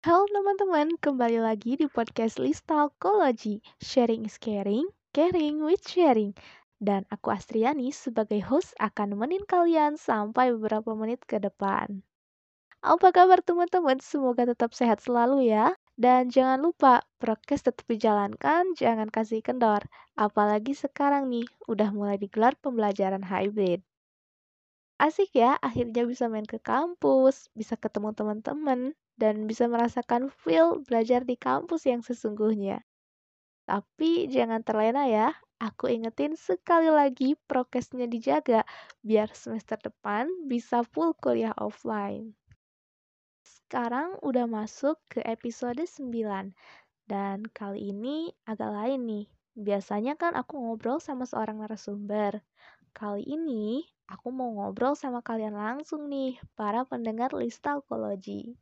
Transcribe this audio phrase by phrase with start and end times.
[0.00, 3.60] Halo teman-teman, kembali lagi di podcast Listalkology.
[3.84, 6.32] Sharing is caring, caring with sharing.
[6.80, 12.00] Dan aku Astriani sebagai host akan nemenin kalian sampai beberapa menit ke depan.
[12.80, 14.00] Apa kabar teman-teman?
[14.00, 15.76] Semoga tetap sehat selalu ya.
[16.00, 19.84] Dan jangan lupa, prokes tetap dijalankan, jangan kasih kendor.
[20.16, 23.84] Apalagi sekarang nih, udah mulai digelar pembelajaran hybrid.
[24.96, 31.20] Asik ya, akhirnya bisa main ke kampus, bisa ketemu teman-teman, dan bisa merasakan feel belajar
[31.28, 32.80] di kampus yang sesungguhnya.
[33.68, 35.28] Tapi jangan terlena ya,
[35.60, 38.64] aku ingetin sekali lagi prokesnya dijaga
[39.04, 42.32] biar semester depan bisa full kuliah offline.
[43.44, 46.56] Sekarang udah masuk ke episode 9
[47.06, 49.26] dan kali ini agak lain nih.
[49.54, 52.40] Biasanya kan aku ngobrol sama seorang narasumber.
[52.90, 58.58] Kali ini aku mau ngobrol sama kalian langsung nih, para pendengar Listalkology.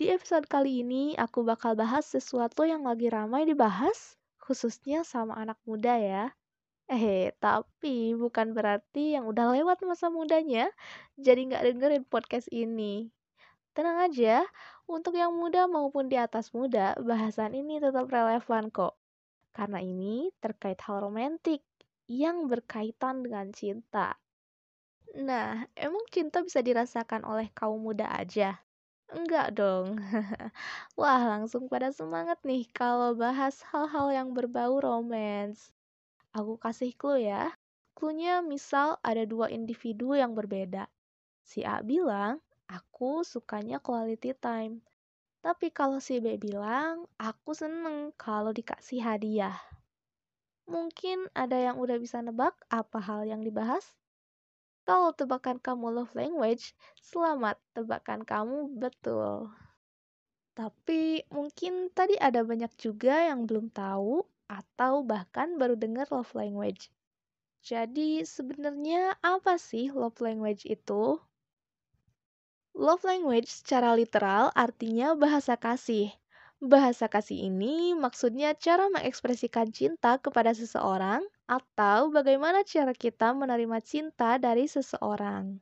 [0.00, 5.60] Di episode kali ini, aku bakal bahas sesuatu yang lagi ramai dibahas, khususnya sama anak
[5.68, 6.24] muda ya.
[6.88, 10.72] Eh, tapi bukan berarti yang udah lewat masa mudanya,
[11.20, 13.12] jadi nggak dengerin podcast ini.
[13.76, 14.40] Tenang aja,
[14.88, 18.96] untuk yang muda maupun di atas muda, bahasan ini tetap relevan kok.
[19.52, 21.60] Karena ini terkait hal romantik
[22.08, 24.16] yang berkaitan dengan cinta.
[25.12, 28.64] Nah, emang cinta bisa dirasakan oleh kaum muda aja?
[29.10, 29.98] Enggak dong.
[31.00, 35.74] Wah, langsung pada semangat nih kalau bahas hal-hal yang berbau romance.
[36.30, 37.50] Aku kasih clue ya.
[37.98, 40.86] Clue-nya misal ada dua individu yang berbeda.
[41.42, 42.38] Si A bilang,
[42.70, 44.78] aku sukanya quality time.
[45.42, 49.58] Tapi kalau si B bilang, aku seneng kalau dikasih hadiah.
[50.70, 53.90] Mungkin ada yang udah bisa nebak apa hal yang dibahas?
[54.90, 59.46] Kalau tebakan kamu love language, selamat, tebakan kamu betul.
[60.58, 66.90] Tapi mungkin tadi ada banyak juga yang belum tahu atau bahkan baru dengar love language.
[67.62, 71.22] Jadi sebenarnya apa sih love language itu?
[72.74, 76.10] Love language secara literal artinya bahasa kasih.
[76.60, 84.36] Bahasa kasih ini maksudnya cara mengekspresikan cinta kepada seseorang atau bagaimana cara kita menerima cinta
[84.36, 85.56] dari seseorang.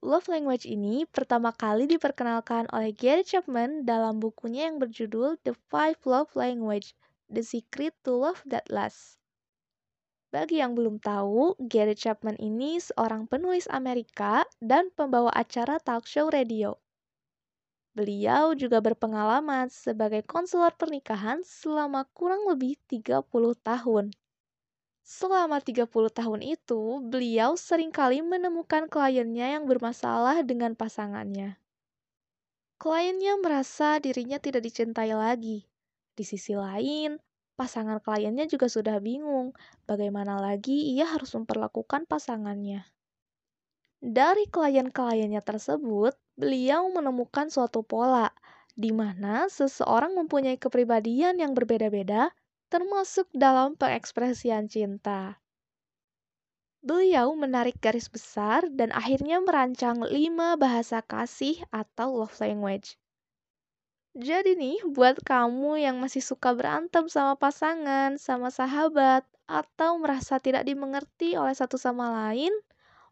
[0.00, 6.00] Love language ini pertama kali diperkenalkan oleh Gary Chapman dalam bukunya yang berjudul The Five
[6.08, 6.96] Love Language:
[7.28, 9.20] The Secret to Love That Lasts.
[10.32, 16.32] Bagi yang belum tahu, Gary Chapman ini seorang penulis Amerika dan pembawa acara talk show
[16.32, 16.80] radio.
[18.00, 23.28] Beliau juga berpengalaman sebagai konselor pernikahan selama kurang lebih 30
[23.60, 24.08] tahun.
[25.04, 31.60] Selama 30 tahun itu, beliau sering kali menemukan kliennya yang bermasalah dengan pasangannya.
[32.80, 35.68] Kliennya merasa dirinya tidak dicintai lagi.
[36.16, 37.20] Di sisi lain,
[37.52, 39.52] pasangan kliennya juga sudah bingung
[39.84, 42.80] bagaimana lagi ia harus memperlakukan pasangannya.
[44.00, 48.32] Dari klien-kliennya tersebut, beliau menemukan suatu pola
[48.72, 52.32] di mana seseorang mempunyai kepribadian yang berbeda-beda,
[52.72, 55.36] termasuk dalam pengekspresian cinta.
[56.80, 62.96] Beliau menarik garis besar dan akhirnya merancang lima bahasa kasih atau love language.
[64.16, 70.64] Jadi nih, buat kamu yang masih suka berantem sama pasangan, sama sahabat, atau merasa tidak
[70.64, 72.50] dimengerti oleh satu sama lain,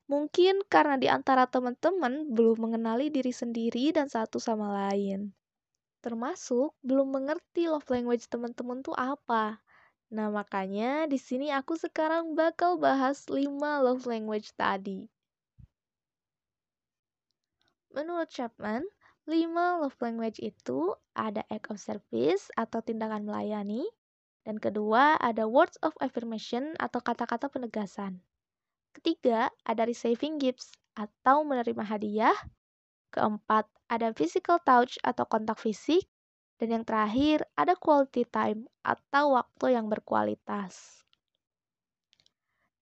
[0.09, 5.37] Mungkin karena di antara teman-teman belum mengenali diri sendiri dan satu sama lain.
[6.01, 9.61] Termasuk belum mengerti love language teman-teman tuh apa.
[10.09, 15.05] Nah, makanya di sini aku sekarang bakal bahas 5 love language tadi.
[17.93, 18.89] Menurut Chapman,
[19.29, 23.85] 5 love language itu ada act of service atau tindakan melayani,
[24.49, 28.25] dan kedua ada words of affirmation atau kata-kata penegasan.
[28.99, 32.35] Ketiga, ada receiving gifts atau menerima hadiah.
[33.15, 36.03] Keempat, ada physical touch atau kontak fisik.
[36.59, 41.07] Dan yang terakhir, ada quality time atau waktu yang berkualitas.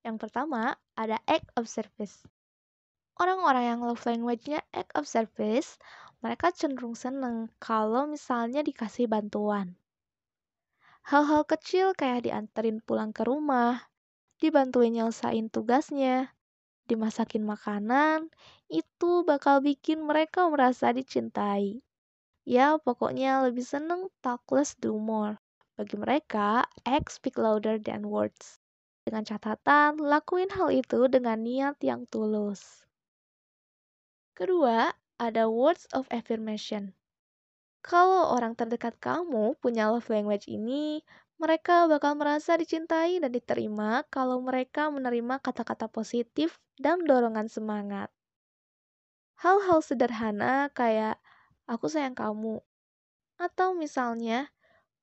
[0.01, 2.25] Yang pertama, ada act of service.
[3.21, 5.77] Orang-orang yang love language-nya act of service,
[6.25, 9.77] mereka cenderung seneng kalau misalnya dikasih bantuan.
[11.13, 13.85] Hal-hal kecil kayak dianterin pulang ke rumah,
[14.43, 16.33] dibantuin nyelesain tugasnya,
[16.87, 18.31] dimasakin makanan,
[18.71, 21.83] itu bakal bikin mereka merasa dicintai.
[22.47, 25.43] Ya, pokoknya lebih seneng talk less do more.
[25.75, 28.63] Bagi mereka, act speak louder than words.
[29.03, 32.87] Dengan catatan, lakuin hal itu dengan niat yang tulus.
[34.39, 36.95] Kedua, ada words of affirmation.
[37.87, 41.07] Kalau orang terdekat kamu punya love language ini,
[41.37, 48.09] mereka bakal merasa dicintai dan diterima kalau mereka menerima kata-kata positif dan dorongan semangat.
[49.37, 51.21] Hal-hal sederhana kayak
[51.69, 52.65] aku sayang kamu.
[53.37, 54.49] Atau misalnya,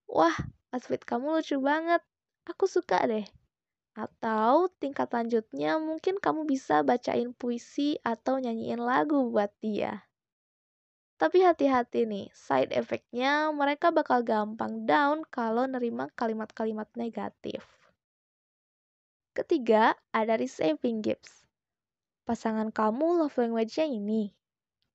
[0.09, 0.33] wah
[0.73, 2.01] outfit kamu lucu banget,
[2.49, 3.29] aku suka deh.
[3.93, 10.09] Atau tingkat lanjutnya mungkin kamu bisa bacain puisi atau nyanyiin lagu buat dia.
[11.23, 17.63] Tapi hati-hati nih, side effect-nya mereka bakal gampang down kalau nerima kalimat-kalimat negatif.
[19.31, 21.47] Ketiga, ada receiving gifts.
[22.27, 24.35] Pasangan kamu love language-nya ini.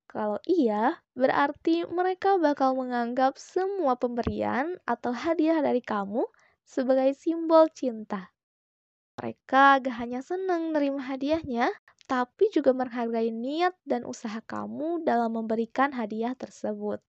[0.04, 6.28] Kalau iya, berarti mereka bakal menganggap semua pemberian atau hadiah dari kamu
[6.60, 8.36] sebagai simbol cinta.
[9.16, 11.72] Mereka gak hanya senang nerima hadiahnya,
[12.08, 17.04] tapi juga menghargai niat dan usaha kamu dalam memberikan hadiah tersebut.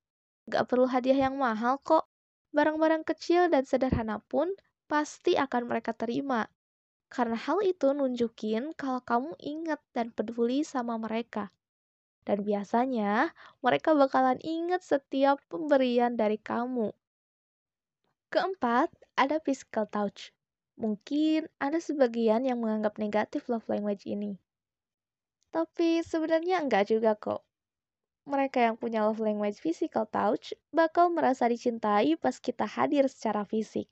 [0.52, 2.12] Gak perlu hadiah yang mahal kok.
[2.52, 4.52] Barang-barang kecil dan sederhana pun
[4.92, 6.52] pasti akan mereka terima.
[7.08, 11.48] Karena hal itu nunjukin kalau kamu ingat dan peduli sama mereka.
[12.28, 13.32] Dan biasanya
[13.64, 16.92] mereka bakalan ingat setiap pemberian dari kamu.
[18.30, 20.36] Keempat, ada physical touch.
[20.76, 24.38] Mungkin ada sebagian yang menganggap negatif love language ini.
[25.50, 27.42] Tapi sebenarnya enggak juga kok.
[28.30, 33.90] Mereka yang punya love language physical touch bakal merasa dicintai pas kita hadir secara fisik.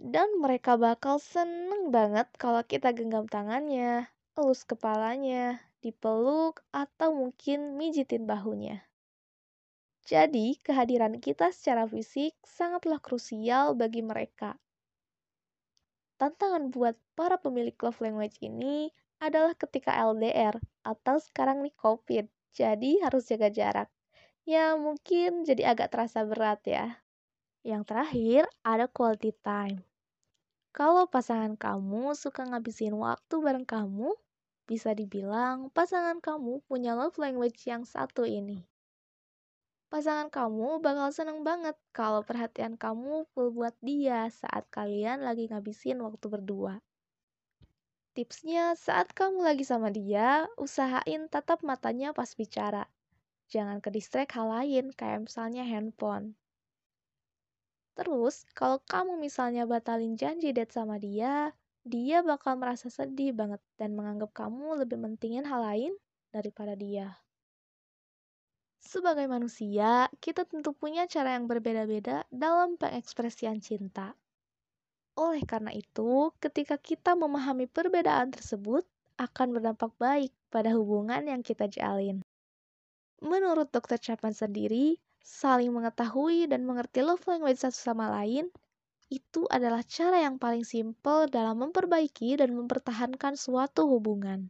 [0.00, 8.24] Dan mereka bakal seneng banget kalau kita genggam tangannya, elus kepalanya, dipeluk, atau mungkin mijitin
[8.24, 8.80] bahunya.
[10.08, 14.56] Jadi, kehadiran kita secara fisik sangatlah krusial bagi mereka.
[16.16, 22.26] Tantangan buat para pemilik love language ini adalah ketika LDR atau sekarang nih COVID.
[22.56, 23.88] Jadi harus jaga jarak.
[24.48, 27.04] Ya mungkin jadi agak terasa berat ya.
[27.60, 29.84] Yang terakhir ada quality time.
[30.72, 34.16] Kalau pasangan kamu suka ngabisin waktu bareng kamu,
[34.64, 38.64] bisa dibilang pasangan kamu punya love language yang satu ini.
[39.90, 45.98] Pasangan kamu bakal seneng banget kalau perhatian kamu full buat dia saat kalian lagi ngabisin
[45.98, 46.78] waktu berdua.
[48.20, 52.84] Tipsnya, saat kamu lagi sama dia, usahain tatap matanya pas bicara.
[53.48, 56.36] Jangan ke distract hal lain, kayak misalnya handphone.
[57.96, 63.96] Terus, kalau kamu misalnya batalin janji date sama dia, dia bakal merasa sedih banget dan
[63.96, 65.96] menganggap kamu lebih mentingin hal lain
[66.28, 67.16] daripada dia.
[68.84, 74.12] Sebagai manusia, kita tentu punya cara yang berbeda-beda dalam pengekspresian cinta.
[75.20, 78.88] Oleh karena itu, ketika kita memahami perbedaan tersebut,
[79.20, 82.24] akan berdampak baik pada hubungan yang kita jalin.
[83.20, 84.00] Menurut Dr.
[84.00, 88.48] Chapman sendiri, saling mengetahui dan mengerti love language satu sama lain
[89.12, 94.48] itu adalah cara yang paling simpel dalam memperbaiki dan mempertahankan suatu hubungan.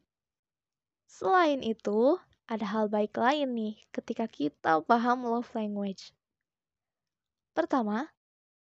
[1.11, 2.14] Selain itu,
[2.46, 6.14] ada hal baik lain nih ketika kita paham love language.
[7.58, 8.06] Pertama,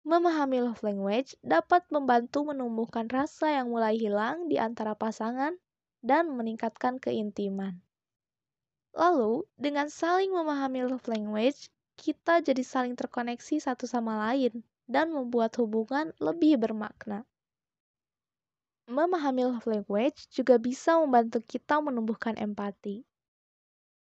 [0.04, 5.56] Memahami love language dapat membantu menumbuhkan rasa yang mulai hilang di antara pasangan
[6.04, 7.80] dan meningkatkan keintiman.
[8.92, 14.60] Lalu, dengan saling memahami love language, kita jadi saling terkoneksi satu sama lain
[14.92, 17.24] dan membuat hubungan lebih bermakna.
[18.92, 23.08] Memahami love language juga bisa membantu kita menumbuhkan empati.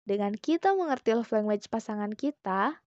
[0.02, 2.81] Dengan kita mengerti love language pasangan kita,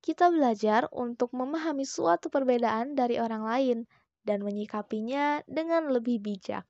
[0.00, 3.78] kita belajar untuk memahami suatu perbedaan dari orang lain
[4.24, 6.64] dan menyikapinya dengan lebih bijak.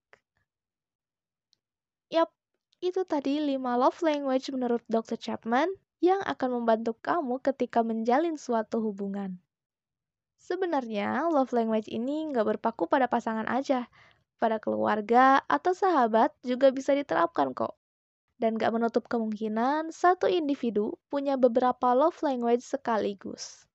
[2.10, 2.30] Yap,
[2.82, 5.14] itu tadi 5 love language menurut Dr.
[5.14, 5.70] Chapman
[6.02, 9.38] yang akan membantu kamu ketika menjalin suatu hubungan.
[10.40, 13.86] Sebenarnya, love language ini nggak berpaku pada pasangan aja.
[14.40, 17.79] Pada keluarga atau sahabat juga bisa diterapkan kok
[18.40, 23.68] dan gak menutup kemungkinan satu individu punya beberapa love language sekaligus.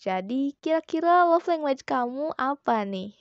[0.00, 3.12] Jadi, kira-kira love language kamu apa nih?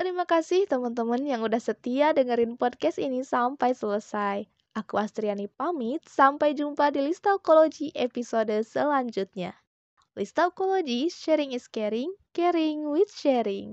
[0.00, 4.48] Terima kasih teman-teman yang udah setia dengerin podcast ini sampai selesai.
[4.72, 9.52] Aku Astriani pamit, sampai jumpa di Listalkologi episode selanjutnya.
[10.16, 13.68] Listalkologi, sharing is caring, caring with sharing.